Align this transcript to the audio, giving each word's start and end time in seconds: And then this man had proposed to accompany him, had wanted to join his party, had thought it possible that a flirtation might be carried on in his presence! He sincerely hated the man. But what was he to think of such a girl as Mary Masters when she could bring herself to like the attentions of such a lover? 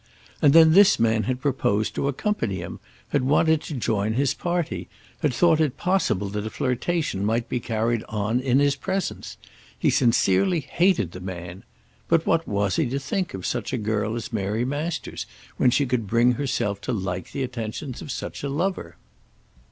And 0.41 0.53
then 0.53 0.71
this 0.71 0.99
man 0.99 1.25
had 1.25 1.41
proposed 1.41 1.93
to 1.93 2.07
accompany 2.07 2.55
him, 2.55 2.79
had 3.09 3.21
wanted 3.23 3.61
to 3.61 3.75
join 3.75 4.13
his 4.13 4.33
party, 4.33 4.89
had 5.19 5.31
thought 5.31 5.59
it 5.61 5.77
possible 5.77 6.27
that 6.29 6.43
a 6.47 6.49
flirtation 6.49 7.23
might 7.23 7.47
be 7.47 7.59
carried 7.59 8.03
on 8.09 8.39
in 8.39 8.57
his 8.57 8.75
presence! 8.75 9.37
He 9.77 9.91
sincerely 9.91 10.59
hated 10.61 11.11
the 11.11 11.19
man. 11.19 11.63
But 12.07 12.25
what 12.25 12.47
was 12.47 12.77
he 12.77 12.87
to 12.89 12.97
think 12.99 13.35
of 13.35 13.45
such 13.45 13.73
a 13.73 13.77
girl 13.77 14.15
as 14.15 14.33
Mary 14.33 14.65
Masters 14.65 15.27
when 15.57 15.69
she 15.69 15.85
could 15.85 16.07
bring 16.07 16.31
herself 16.31 16.81
to 16.81 16.91
like 16.93 17.31
the 17.31 17.43
attentions 17.43 18.01
of 18.01 18.09
such 18.09 18.41
a 18.41 18.49
lover? 18.49 18.97